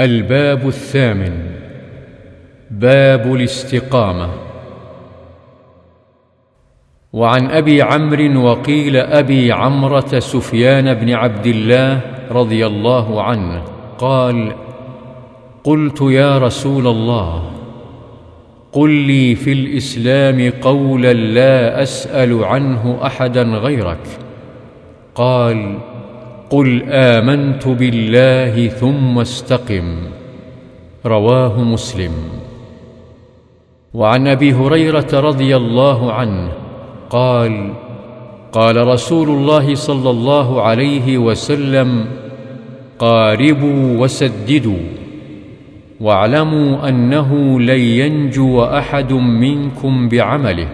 [0.00, 1.56] الباب الثامن.
[2.70, 4.28] باب الاستقامة.
[7.12, 12.00] وعن أبي عمرو وقيل أبي عمرة سفيان بن عبد الله
[12.30, 13.62] رضي الله عنه
[13.98, 14.52] قال
[15.64, 17.50] قلت يا رسول الله
[18.72, 24.06] قل لي في الإسلام قولا لا أسأل عنه أحدا غيرك.
[25.14, 25.78] قال
[26.52, 29.96] قل آمنت بالله ثم استقم.
[31.06, 32.12] رواه مسلم.
[33.94, 36.48] وعن أبي هريرة رضي الله عنه
[37.10, 37.72] قال
[38.52, 42.04] قال رسول الله صلى الله عليه وسلم
[42.98, 44.84] قاربوا وسددوا
[46.00, 50.68] واعلموا أنه لن ينجو أحد منكم بعمله.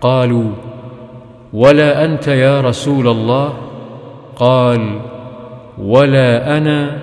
[0.00, 0.50] قالوا
[1.52, 3.52] ولا أنت يا رسول الله؟
[4.36, 5.00] قال
[5.78, 6.98] ولا أنا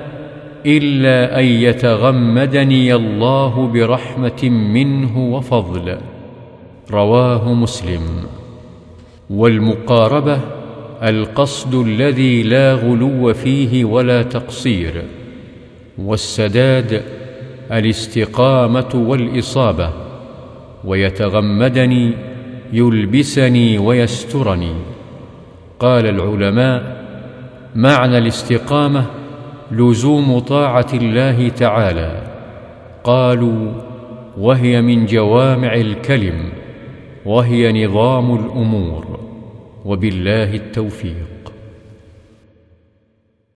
[0.66, 5.98] إلا أن يتغمدني الله برحمة منه وفضل.
[6.92, 8.02] رواه مسلم.
[9.30, 10.40] والمقاربة
[11.04, 15.04] القصد الذي لا غلو فيه ولا تقصير
[15.98, 17.04] والسداد
[17.72, 19.90] الاستقامة والإصابة
[20.86, 22.12] ويتغمدني
[22.74, 24.74] يلبسني ويسترني.
[25.80, 27.03] قال العلماء
[27.76, 29.06] معنى الاستقامة
[29.72, 32.22] لزوم طاعة الله تعالى.
[33.04, 33.72] قالوا
[34.38, 36.50] وهي من جوامع الكلم
[37.26, 39.20] وهي نظام الأمور
[39.86, 41.53] وبالله التوفيق.